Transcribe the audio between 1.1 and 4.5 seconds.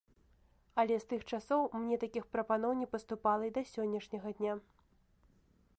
тых часоў мне такіх прапаноў не паступала і да сённяшняга